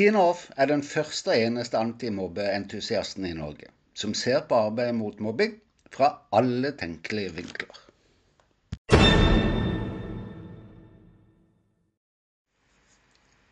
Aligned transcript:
Tina 0.00 0.20
Off 0.30 0.46
er 0.56 0.70
den 0.70 0.80
første 0.80 1.28
og 1.28 1.42
eneste 1.44 1.76
antimobbeentusiasten 1.76 3.26
i 3.28 3.34
Norge 3.36 3.66
som 4.02 4.14
ser 4.16 4.46
på 4.48 4.56
arbeidet 4.56 4.94
mot 4.96 5.18
mobbing 5.20 5.58
fra 5.92 6.08
alle 6.38 6.70
tenkelige 6.80 7.34
vinkler. 7.36 7.80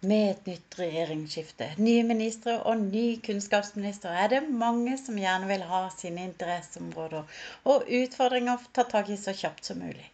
Med 0.09 0.25
et 0.31 0.49
nytt 0.49 0.79
regjeringsskifte, 0.81 1.69
nye 1.85 2.09
ministre 2.15 2.57
og 2.63 2.81
ny 2.87 3.05
kunnskapsminister 3.29 4.17
er 4.17 4.33
det 4.33 4.41
mange 4.49 4.97
som 5.03 5.21
gjerne 5.21 5.53
vil 5.53 5.69
ha 5.69 5.83
sine 5.99 6.25
interesseområder 6.31 7.45
og 7.75 7.93
utfordringer 8.01 8.65
tatt 8.73 8.95
tak 8.97 9.13
i 9.13 9.21
så 9.21 9.37
kjapt 9.37 9.69
som 9.69 9.85
mulig. 9.85 10.09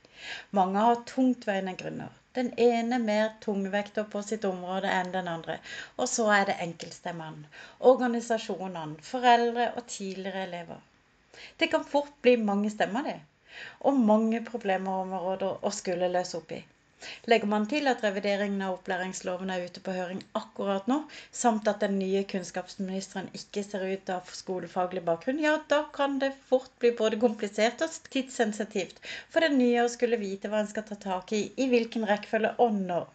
Mange 0.51 0.83
har 0.83 1.05
tungtveiende 1.15 1.79
grunner. 1.79 2.11
Den 2.35 2.51
ene 2.59 2.99
mer 2.99 3.29
tungvekter 3.45 4.07
på 4.15 4.23
sitt 4.27 4.45
område 4.49 4.91
enn 4.91 5.13
den 5.15 5.29
andre. 5.31 5.59
Og 5.97 6.09
så 6.11 6.27
er 6.37 6.49
det 6.49 6.57
enkeltstemmene, 6.67 7.47
organisasjonene, 7.93 8.99
foreldre 9.11 9.69
og 9.77 9.87
tidligere 9.87 10.43
elever. 10.49 10.83
Det 11.59 11.71
kan 11.71 11.87
fort 11.95 12.13
bli 12.23 12.37
mange 12.51 12.71
stemmer, 12.75 13.07
det. 13.07 13.21
Og 13.87 13.99
mange 14.11 14.43
problemområder 14.47 15.63
å 15.63 15.71
skulle 15.75 16.11
løse 16.11 16.41
opp 16.41 16.57
i. 16.57 16.61
Legger 17.31 17.51
man 17.53 17.67
til 17.71 17.89
at 17.91 18.03
revideringen 18.05 18.63
av 18.67 18.77
opplæringsloven 18.79 19.53
er 19.55 19.67
ute 19.69 19.83
på 19.85 19.95
høring 19.97 20.23
akkurat 20.41 20.89
nå, 20.91 20.99
samt 21.43 21.69
at 21.73 21.85
den 21.85 21.99
nye 22.01 22.23
kunnskapsministeren 22.31 23.31
ikke 23.41 23.65
ser 23.67 23.87
ut 23.91 24.13
ha 24.15 24.19
skolefaglig 24.41 25.05
bakgrunn, 25.09 25.43
ja, 25.45 25.55
da 25.73 25.83
kan 25.97 26.19
det 26.23 26.33
fort 26.51 26.73
bli 26.83 26.93
både 26.99 27.21
komplisert 27.25 27.85
og 27.87 27.99
tidssensitivt 28.15 29.01
for 29.35 29.45
den 29.47 29.59
nye 29.61 29.85
å 29.85 29.93
skulle 29.93 30.21
vite 30.21 30.53
hva 30.53 30.65
en 30.65 30.73
skal 30.73 30.89
ta 30.91 31.01
tak 31.09 31.33
i, 31.37 31.45
i 31.57 31.69
hvilken 31.73 32.09
rekkefølge 32.11 32.55
og 32.65 32.81
når. 32.81 33.09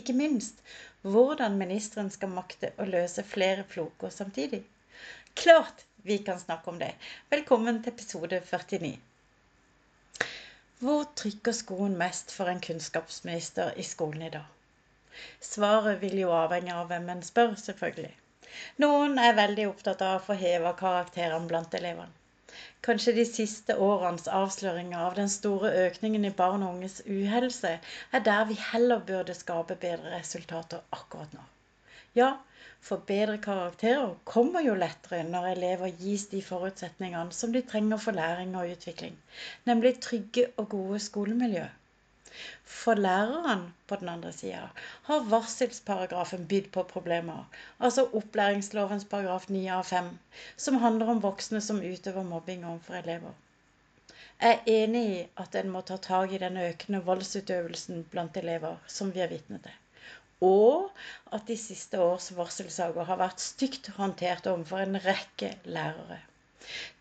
Ikke 0.00 0.16
minst 0.16 0.62
hvordan 1.04 1.58
ministeren 1.60 2.08
skal 2.10 2.32
makte 2.32 2.72
å 2.80 2.86
løse 2.88 3.26
flere 3.34 3.66
floker 3.74 4.12
samtidig. 4.14 4.62
Klart 5.36 5.84
vi 6.08 6.18
kan 6.24 6.40
snakke 6.40 6.70
om 6.72 6.78
det. 6.80 6.94
Velkommen 7.30 7.82
til 7.82 7.92
episode 7.92 8.40
49. 8.40 8.94
Hvor 10.84 11.06
trykker 11.16 11.54
skoen 11.56 11.94
mest 11.96 12.32
for 12.36 12.50
en 12.50 12.58
kunnskapsminister 12.64 13.72
i 13.80 13.84
skolen 13.88 14.26
i 14.26 14.32
dag? 14.34 14.50
Svaret 15.40 16.02
vil 16.02 16.18
jo 16.18 16.32
avhenge 16.36 16.74
av 16.76 16.90
hvem 16.90 17.06
en 17.14 17.22
spør, 17.24 17.54
selvfølgelig. 17.62 18.10
Noen 18.84 19.16
er 19.22 19.38
veldig 19.38 19.64
opptatt 19.70 20.04
av 20.04 20.18
å 20.18 20.24
få 20.26 20.36
heva 20.42 20.74
karakterene 20.80 21.48
blant 21.48 21.78
elevene. 21.78 22.12
Kanskje 22.84 23.14
de 23.16 23.24
siste 23.30 23.78
årenes 23.86 24.28
avsløringer 24.40 25.06
av 25.06 25.16
den 25.18 25.32
store 25.32 25.72
økningen 25.86 26.28
i 26.28 26.34
barn 26.42 26.66
og 26.66 26.76
unges 26.76 27.00
uhelse 27.06 27.72
er 28.18 28.26
der 28.28 28.44
vi 28.50 28.60
heller 28.68 29.00
burde 29.08 29.40
skape 29.40 29.78
bedre 29.86 30.12
resultater 30.18 30.84
akkurat 30.98 31.32
nå. 31.32 31.46
Ja, 32.14 32.26
for 32.84 33.00
bedre 33.06 33.38
karakterer 33.42 34.10
kommer 34.30 34.62
jo 34.62 34.74
lettere 34.78 35.24
når 35.26 35.46
elever 35.54 35.94
gis 35.98 36.26
de 36.30 36.42
forutsetningene 36.48 37.34
som 37.34 37.54
de 37.54 37.62
trenger 37.72 37.98
for 38.04 38.14
læring 38.14 38.52
og 38.60 38.70
utvikling, 38.74 39.16
nemlig 39.70 39.96
trygge 40.04 40.44
og 40.56 40.68
gode 40.76 41.00
skolemiljø. 41.06 41.64
For 42.76 42.94
lærerne 42.94 43.72
på 43.90 43.98
den 44.02 44.12
andre 44.14 44.32
sida 44.32 44.62
har 45.08 45.26
varselsparagrafen 45.34 46.46
bydd 46.52 46.70
på 46.76 46.86
problemer, 46.94 47.44
altså 47.80 48.06
opplæringslovens 48.20 49.10
paragraf 49.10 49.50
9 49.50 49.66
av 49.78 49.84
5, 49.90 50.10
som 50.66 50.80
handler 50.86 51.14
om 51.14 51.22
voksne 51.26 51.62
som 51.68 51.82
utøver 51.82 52.30
mobbing 52.30 52.66
overfor 52.66 53.00
elever. 53.02 53.34
Jeg 54.40 54.60
er 54.60 54.74
enig 54.82 55.06
i 55.12 55.22
at 55.46 55.54
en 55.62 55.70
må 55.74 55.82
ta 55.82 55.96
tak 56.10 56.34
i 56.34 56.42
den 56.46 56.62
økende 56.68 57.02
voldsutøvelsen 57.10 58.04
blant 58.14 58.36
elever 58.44 58.82
som 58.98 59.14
vi 59.14 59.22
er 59.26 59.34
vitne 59.34 59.62
til 59.66 59.80
og 60.44 61.34
at 61.38 61.48
de 61.50 61.56
siste 61.60 62.02
års 62.08 62.30
varselsaker 62.36 63.10
har 63.10 63.22
vært 63.24 63.42
stygt 63.48 63.90
håndtert 63.98 64.52
overfor 64.52 64.84
en 64.84 65.02
rekke 65.08 65.54
lærere. 65.64 66.20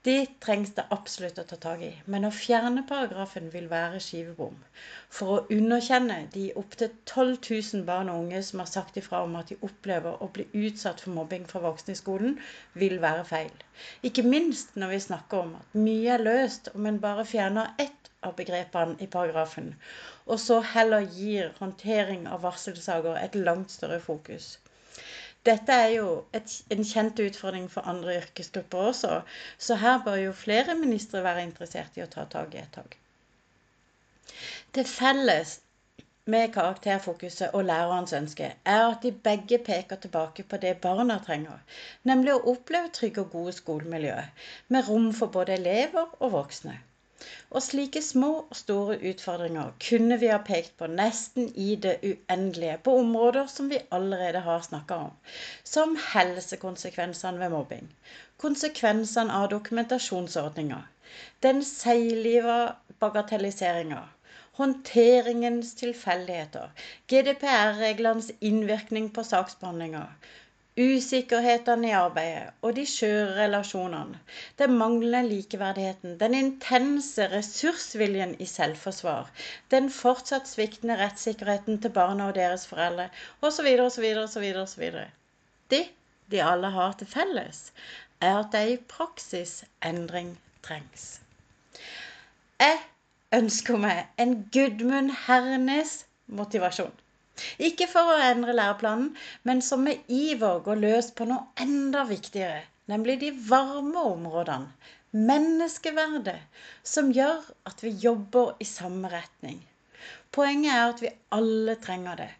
De 0.05 0.13
trengs 0.43 0.71
det 0.77 0.83
absolutt 0.93 1.37
å 1.41 1.43
ta 1.49 1.57
tak 1.65 1.83
i, 1.87 1.91
men 2.13 2.27
å 2.27 2.31
fjerne 2.37 2.81
paragrafen 2.89 3.45
vil 3.53 3.69
være 3.71 4.01
skivebom. 4.05 4.57
For 5.17 5.35
å 5.35 5.55
underkjenne 5.57 6.17
de 6.33 6.49
opptil 6.61 6.89
12 7.11 7.37
000 7.45 7.85
barn 7.87 8.11
og 8.11 8.25
unge 8.25 8.41
som 8.47 8.59
har 8.63 8.71
sagt 8.73 8.99
ifra 8.99 9.21
om 9.23 9.37
at 9.39 9.53
de 9.53 9.59
opplever 9.69 10.19
å 10.19 10.27
bli 10.35 10.49
utsatt 10.65 11.05
for 11.05 11.15
mobbing 11.15 11.47
fra 11.53 11.63
voksne 11.63 11.95
i 11.95 12.01
skolen, 12.01 12.35
vil 12.83 12.99
være 13.05 13.23
feil. 13.31 13.55
Ikke 14.09 14.27
minst 14.27 14.75
når 14.75 14.95
vi 14.97 15.01
snakker 15.07 15.45
om 15.45 15.55
at 15.61 15.81
mye 15.85 16.17
er 16.17 16.27
løst 16.27 16.67
om 16.75 16.91
en 16.91 16.99
bare 17.07 17.23
fjerner 17.31 17.71
ett 17.87 18.02
av 18.29 18.35
begrepene 18.39 18.97
i 19.03 19.07
paragrafen, 19.15 19.73
og 20.25 20.39
så 20.39 20.59
heller 20.73 21.07
gir 21.17 21.51
håndtering 21.59 22.27
av 22.27 22.43
varselsaker 22.47 23.19
et 23.21 23.35
langt 23.47 23.71
større 23.71 23.99
fokus. 24.03 24.57
Dette 25.47 25.75
er 25.75 25.89
jo 25.97 26.09
et, 26.37 26.51
en 26.71 26.85
kjent 26.87 27.19
utfordring 27.19 27.65
for 27.71 27.89
andre 27.93 28.15
yrkesgrupper 28.21 28.89
også, 28.93 29.17
så 29.67 29.75
her 29.81 29.99
bør 30.05 30.21
jo 30.21 30.35
flere 30.45 30.75
ministre 30.79 31.23
være 31.25 31.43
interessert 31.49 31.99
i 31.99 32.05
å 32.05 32.11
ta 32.13 32.23
tak 32.37 32.55
i 32.55 32.61
et 32.61 32.71
tak. 32.77 32.95
Det 34.75 34.85
felles 34.87 35.57
med 36.25 36.53
karakterfokuset 36.55 37.51
og 37.57 37.65
lærerens 37.67 38.13
ønske 38.15 38.53
er 38.75 38.85
at 38.85 39.03
de 39.03 39.11
begge 39.27 39.59
peker 39.67 39.99
tilbake 40.05 40.43
på 40.47 40.57
det 40.63 40.77
barna 40.85 41.17
trenger, 41.25 41.59
nemlig 42.07 42.37
å 42.37 42.53
oppleve 42.53 42.93
trygge 42.95 43.25
og 43.25 43.35
gode 43.35 43.53
skolemiljøer, 43.59 44.31
med 44.67 44.87
rom 44.87 45.11
for 45.17 45.35
både 45.35 45.57
elever 45.59 46.15
og 46.19 46.31
voksne. 46.37 46.77
Og 47.49 47.63
slike 47.63 48.01
små 48.01 48.29
og 48.39 48.55
store 48.57 48.95
utfordringer 49.09 49.73
kunne 49.87 50.17
vi 50.21 50.29
ha 50.31 50.39
pekt 50.47 50.73
på 50.79 50.87
nesten 50.91 51.51
i 51.65 51.75
det 51.85 51.93
uendelige 52.09 52.77
på 52.87 52.95
områder 53.01 53.51
som 53.53 53.69
vi 53.71 53.79
allerede 53.97 54.41
har 54.47 54.65
snakka 54.65 54.97
om, 55.07 55.11
som 55.73 55.93
helsekonsekvensene 56.13 57.39
ved 57.43 57.53
mobbing, 57.53 57.91
konsekvensene 58.45 59.33
av 59.41 59.49
dokumentasjonsordninger, 59.53 60.83
den 61.45 61.61
seigliva 61.69 62.57
bagatelliseringa, 63.03 64.01
håndteringens 64.57 65.73
tilfeldigheter, 65.79 66.69
GDPR-reglenes 67.09 68.31
innvirkning 68.41 69.13
på 69.13 69.23
saksbehandlinga, 69.25 70.07
Usikkerhetene 70.73 71.89
i 71.91 71.93
arbeidet 71.93 72.53
og 72.65 72.71
de 72.73 72.83
skjøre 72.89 73.35
relasjonene, 73.43 74.17
den 74.57 74.71
manglende 74.77 75.29
likeverdigheten, 75.29 76.15
den 76.17 76.33
intense 76.33 77.27
ressursviljen 77.29 78.33
i 78.41 78.47
selvforsvar, 78.49 79.29
den 79.69 79.91
fortsatt 79.93 80.49
sviktende 80.49 80.97
rettssikkerheten 80.97 81.77
til 81.83 81.93
barna 81.93 82.31
og 82.31 82.39
deres 82.39 82.65
foreldre 82.71 83.11
osv. 83.41 83.69
osv. 83.85 84.07
osv. 84.23 84.47
osv. 84.63 84.89
Det 85.69 85.83
de 86.33 86.41
alle 86.41 86.73
har 86.73 86.97
til 86.97 87.11
felles, 87.13 87.61
er 88.21 88.39
at 88.39 88.49
det 88.57 88.65
i 88.71 88.81
praksis 88.95 89.59
endring 89.85 90.33
trengs. 90.65 91.19
Jeg 92.57 92.81
ønsker 93.35 93.77
meg 93.77 94.07
en 94.17 94.39
Gudmund 94.49 95.13
Hernes 95.27 95.99
motivasjon. 96.25 97.02
Ikke 97.69 97.87
for 97.91 98.13
å 98.13 98.19
endre 98.29 98.55
læreplanen, 98.57 99.09
men 99.47 99.61
som 99.61 99.83
med 99.87 100.03
iver 100.07 100.61
går 100.67 100.81
løs 100.83 101.09
på 101.17 101.27
noe 101.29 101.65
enda 101.65 102.03
viktigere, 102.09 102.61
nemlig 102.91 103.19
de 103.23 103.31
varme 103.49 104.03
områdene, 104.13 104.71
menneskeverdet, 105.13 106.39
som 106.93 107.11
gjør 107.13 107.43
at 107.69 107.83
vi 107.85 107.91
jobber 108.05 108.55
i 108.63 108.67
samme 108.67 109.11
retning. 109.13 109.59
Poenget 110.33 110.73
er 110.73 110.87
at 110.93 111.03
vi 111.03 111.11
alle 111.37 111.75
trenger 111.81 112.23
det. 112.23 112.31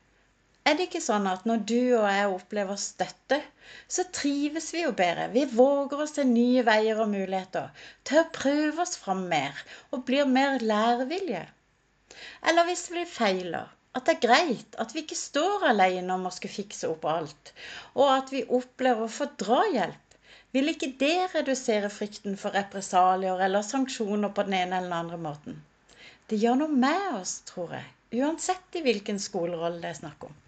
Er 0.64 0.78
det 0.80 0.86
ikke 0.88 1.04
sånn 1.04 1.26
at 1.28 1.44
når 1.50 1.64
du 1.70 1.80
og 2.00 2.06
jeg 2.08 2.28
opplever 2.32 2.78
støtte, 2.80 3.40
så 3.92 4.06
trives 4.16 4.70
vi 4.74 4.86
jo 4.86 4.94
bedre? 4.96 5.28
Vi 5.34 5.44
våger 5.52 6.04
oss 6.06 6.16
til 6.16 6.30
nye 6.30 6.64
veier 6.66 7.02
og 7.04 7.12
muligheter, 7.12 7.68
til 8.08 8.22
å 8.22 8.30
prøve 8.38 8.86
oss 8.86 8.96
fram 9.02 9.26
mer 9.32 9.60
og 9.92 10.06
blir 10.08 10.30
mer 10.30 10.64
lærevillige. 10.64 11.44
Eller 12.48 12.70
hvis 12.70 12.86
vi 12.96 13.04
feiler, 13.10 13.68
at 13.94 14.06
det 14.08 14.14
er 14.16 14.24
greit 14.26 14.78
at 14.82 14.94
vi 14.96 15.04
ikke 15.04 15.18
står 15.18 15.68
alene 15.70 16.16
om 16.16 16.26
å 16.28 16.32
skulle 16.34 16.56
fikse 16.56 16.90
opp 16.90 17.06
alt, 17.10 17.52
og 17.94 18.08
at 18.16 18.32
vi 18.34 18.46
opplever 18.60 19.06
å 19.06 19.16
få 19.18 19.28
drahjelp. 19.44 20.00
Vil 20.54 20.70
ikke 20.70 20.92
det 21.02 21.16
redusere 21.34 21.90
frykten 21.90 22.36
for 22.38 22.54
represalier 22.58 23.42
eller 23.42 23.66
sanksjoner 23.66 24.34
på 24.34 24.46
den 24.48 24.58
ene 24.60 24.80
eller 24.80 24.90
den 24.90 25.00
andre 25.00 25.20
måten? 25.22 25.60
Det 26.30 26.38
gjør 26.42 26.60
noe 26.62 26.80
med 26.86 27.20
oss, 27.20 27.40
tror 27.50 27.74
jeg, 27.78 27.88
uansett 28.22 28.78
i 28.78 28.84
hvilken 28.86 29.22
skolerolle 29.22 29.82
det 29.82 29.92
er 29.92 30.00
snakk 30.04 30.28
om. 30.30 30.40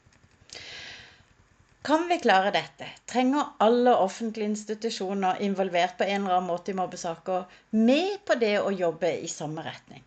Kan 1.86 2.08
vi 2.10 2.18
klare 2.18 2.50
dette, 2.54 2.88
trenger 3.06 3.52
alle 3.62 3.92
offentlige 4.02 4.50
institusjoner 4.50 5.42
involvert 5.46 6.00
på 6.00 6.08
en 6.08 6.24
eller 6.24 6.40
annen 6.40 6.50
måte 6.50 6.74
i 6.74 6.78
mobbesaker 6.78 7.46
med 7.78 8.24
på 8.26 8.38
det 8.42 8.56
å 8.62 8.74
jobbe 8.74 9.12
i 9.22 9.30
samme 9.30 9.62
retning. 9.66 10.02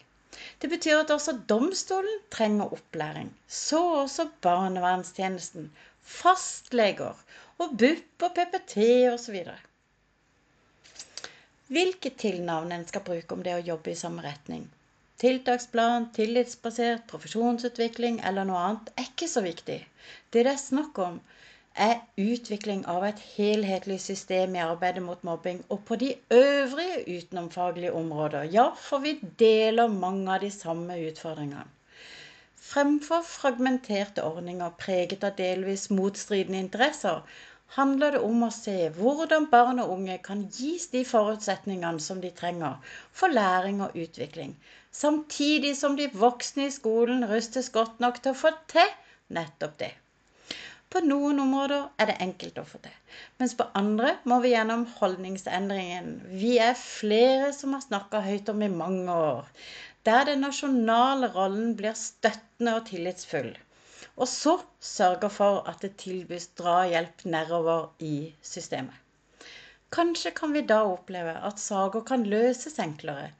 Det 0.62 0.70
betyr 0.70 1.02
at 1.02 1.10
også 1.14 1.36
domstolen 1.50 2.20
trenger 2.34 2.72
opplæring. 2.76 3.30
Så 3.48 3.80
også 4.02 4.28
barnevernstjenesten, 4.44 5.70
fastleger 6.02 7.16
og 7.58 7.74
BUP 7.78 8.22
og 8.26 8.36
PPT 8.36 8.76
osv. 9.12 9.40
Hvilke 11.68 12.10
tilnavn 12.10 12.72
en 12.72 12.86
skal 12.88 13.04
bruke 13.04 13.34
om 13.34 13.42
det 13.44 13.54
å 13.58 13.64
jobbe 13.64 13.92
i 13.92 13.98
samme 13.98 14.22
retning, 14.24 14.62
tiltaksplan, 15.20 16.08
tillitsbasert, 16.16 17.04
profesjonsutvikling 17.10 18.22
eller 18.24 18.46
noe 18.48 18.62
annet, 18.68 18.92
er 18.96 19.10
ikke 19.10 19.28
så 19.28 19.42
viktig. 19.44 19.82
Det 20.32 20.46
det 20.46 20.54
er 20.54 20.62
snakk 20.62 20.98
om, 21.04 21.18
er 21.84 22.00
utvikling 22.18 22.80
av 22.90 23.04
et 23.06 23.20
helhetlig 23.36 23.98
system 24.02 24.56
i 24.58 24.62
arbeidet 24.64 25.02
mot 25.04 25.24
mobbing 25.28 25.60
og 25.74 25.84
på 25.90 25.98
de 26.02 26.08
øvrige 26.34 27.18
utenomfaglige 27.18 27.92
områder. 28.00 28.48
Ja, 28.54 28.68
for 28.88 29.04
vi 29.04 29.12
deler 29.42 29.92
mange 29.92 30.32
av 30.34 30.40
de 30.44 30.50
samme 30.54 30.96
utfordringene. 31.10 31.66
Fremfor 32.68 33.22
fragmenterte 33.24 34.24
ordninger 34.28 34.74
preget 34.80 35.22
av 35.24 35.36
delvis 35.38 35.86
motstridende 35.90 36.58
interesser, 36.64 37.22
handler 37.76 38.16
det 38.16 38.20
om 38.24 38.42
å 38.44 38.50
se 38.54 38.74
hvordan 38.96 39.46
barn 39.52 39.80
og 39.84 39.92
unge 39.94 40.18
kan 40.24 40.42
gis 40.58 40.88
de 40.92 41.04
forutsetningene 41.08 42.02
som 42.04 42.20
de 42.24 42.32
trenger 42.42 42.76
for 43.20 43.32
læring 43.38 43.80
og 43.86 43.96
utvikling, 44.02 44.56
samtidig 44.90 45.74
som 45.76 45.96
de 45.96 46.10
voksne 46.26 46.68
i 46.68 46.74
skolen 46.74 47.24
rustes 47.32 47.72
godt 47.78 48.00
nok 48.04 48.20
til 48.22 48.34
å 48.34 48.40
få 48.42 48.52
til 48.74 48.92
nettopp 49.38 49.80
det. 49.84 49.92
På 50.94 51.00
noen 51.04 51.40
områder 51.42 51.88
er 52.00 52.08
det 52.08 52.14
enkelt 52.24 52.58
å 52.60 52.64
få 52.68 52.78
til, 52.84 52.94
mens 53.40 53.52
på 53.58 53.66
andre 53.76 54.14
må 54.30 54.38
vi 54.44 54.54
gjennom 54.54 54.86
holdningsendringen 54.98 56.14
vi 56.40 56.54
er 56.64 56.78
flere 56.80 57.50
som 57.56 57.74
har 57.76 57.84
snakka 57.84 58.22
høyt 58.24 58.48
om 58.52 58.64
i 58.64 58.70
mange 58.72 59.16
år, 59.26 59.50
der 60.08 60.24
den 60.30 60.40
nasjonale 60.46 61.28
rollen 61.34 61.74
blir 61.76 61.98
støttende 61.98 62.78
og 62.78 62.86
tillitsfull. 62.88 63.50
Og 64.16 64.30
så 64.32 64.56
sørger 64.82 65.30
for 65.30 65.60
at 65.70 65.84
det 65.84 65.92
tilbys 66.00 66.48
drahjelp 66.58 67.26
nedover 67.36 67.90
i 68.02 68.32
systemet. 68.40 68.96
Kanskje 69.96 70.30
kan 70.36 70.52
vi 70.52 70.60
da 70.70 70.78
oppleve 70.84 71.32
at 71.48 71.60
saker 71.62 72.02
kan 72.08 72.24
løses 72.32 72.74
enklere, 72.82 73.30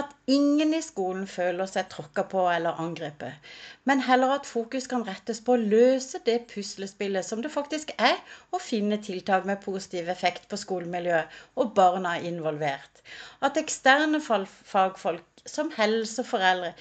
at 0.00 0.12
ingen 0.34 0.74
i 0.76 0.80
skolen 0.88 1.24
føler 1.32 1.66
seg 1.70 1.88
tråkka 1.94 2.22
på 2.34 2.44
eller 2.52 2.78
angrepet, 2.84 3.48
men 3.90 4.04
heller 4.08 4.36
at 4.36 4.46
fokus 4.46 4.86
kan 4.92 5.02
rettes 5.08 5.40
på 5.48 5.56
å 5.56 5.64
løse 5.72 6.20
det 6.28 6.36
puslespillet 6.52 7.26
som 7.26 7.42
det 7.42 7.50
faktisk 7.56 7.90
er 8.10 8.20
å 8.54 8.62
finne 8.68 9.00
tiltak 9.08 9.50
med 9.50 9.64
positiv 9.66 10.12
effekt 10.14 10.46
på 10.52 10.60
skolemiljøet 10.62 11.40
og 11.58 11.74
barna 11.80 12.14
involvert. 12.30 13.02
At 13.42 13.58
eksterne 13.64 14.22
fagfolk 14.22 15.44
som 15.56 15.74
helse 15.74 16.22
og 16.22 16.30
foreldre 16.30 16.72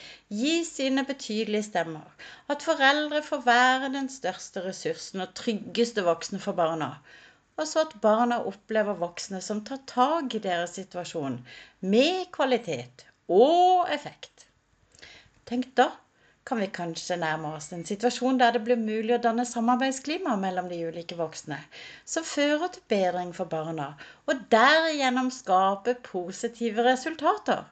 gir 0.44 0.62
sine 0.70 1.08
betydelige 1.10 1.72
stemmer. 1.72 2.06
At 2.46 2.66
foreldre 2.70 3.26
får 3.26 3.46
være 3.50 3.94
den 3.98 4.14
største 4.22 4.68
ressursen 4.70 5.26
og 5.26 5.34
tryggeste 5.42 6.06
voksne 6.06 6.46
for 6.46 6.58
barna 6.62 6.94
og 7.56 7.68
så 7.70 7.84
at 7.86 7.94
barna 8.04 8.42
opplever 8.50 8.98
voksne 9.00 9.42
som 9.44 9.62
tar 9.68 9.84
tak 9.90 10.34
i 10.36 10.42
deres 10.44 10.76
situasjon 10.80 11.38
med 11.94 12.26
kvalitet 12.36 13.06
og 13.32 13.92
effekt. 13.96 14.48
Tenk 15.48 15.72
da 15.80 15.92
kan 16.46 16.60
vi 16.62 16.68
kanskje 16.70 17.18
nærme 17.18 17.56
oss 17.58 17.72
en 17.74 17.86
situasjon 17.90 18.38
der 18.42 18.54
det 18.54 18.62
blir 18.68 18.78
mulig 18.78 19.16
å 19.16 19.22
danne 19.22 19.48
samarbeidsklima 19.50 20.36
mellom 20.42 20.68
de 20.70 20.78
ulike 20.90 21.18
voksne, 21.18 21.58
som 22.06 22.28
fører 22.28 22.68
til 22.76 22.84
bedring 22.92 23.32
for 23.34 23.50
barna, 23.50 23.88
og 24.30 24.44
derigjennom 24.54 25.32
skape 25.34 25.96
positive 26.06 26.86
resultater. 26.86 27.64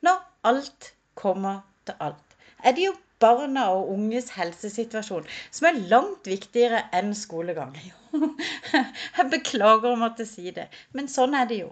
Når 0.00 0.24
alt 0.48 0.92
kommer 1.20 1.60
til 1.84 2.00
alt, 2.08 2.38
er 2.64 2.78
det 2.78 2.86
jo 2.86 2.96
barna 3.22 3.64
og 3.74 3.90
unges 3.94 4.30
helsesituasjon, 4.36 5.26
som 5.50 5.68
er 5.68 5.80
langt 5.92 6.30
viktigere 6.30 6.84
enn 6.98 7.14
skolegang. 7.18 7.74
Jeg 9.16 9.26
beklager 9.34 9.92
å 9.92 10.00
måtte 10.00 10.26
si 10.28 10.52
det, 10.56 10.68
men 10.96 11.10
sånn 11.12 11.36
er 11.38 11.48
det 11.50 11.60
jo. 11.62 11.70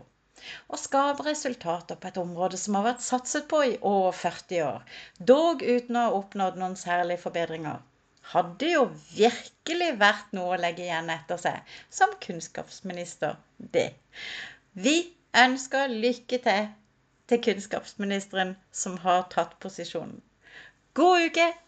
Å 0.71 0.79
skape 0.79 1.25
resultater 1.27 1.99
på 1.99 2.11
et 2.11 2.21
område 2.21 2.59
som 2.61 2.77
har 2.79 2.87
vært 2.91 3.05
satset 3.07 3.49
på 3.51 3.63
i 3.67 3.77
over 3.81 4.15
40 4.15 4.65
år, 4.67 4.97
dog 5.33 5.65
uten 5.65 5.99
å 5.99 6.07
ha 6.07 6.17
oppnådd 6.21 6.59
noen 6.61 6.77
særlige 6.79 7.23
forbedringer, 7.25 7.81
hadde 8.35 8.73
jo 8.73 8.85
virkelig 9.15 9.93
vært 10.03 10.35
noe 10.37 10.55
å 10.55 10.61
legge 10.61 10.85
igjen 10.87 11.13
etter 11.15 11.41
seg 11.41 11.77
som 11.99 12.15
kunnskapsminister, 12.27 13.39
det. 13.59 13.93
Vi 14.75 14.97
ønsker 15.47 15.93
lykke 15.93 16.43
til 16.43 16.69
til 17.31 17.43
kunnskapsministeren 17.43 18.55
som 18.71 18.99
har 19.03 19.25
tatt 19.33 19.57
posisjonen. 19.63 20.21
God 20.97 21.27
uke! 21.29 21.66